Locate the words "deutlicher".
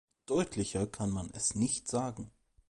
0.25-0.87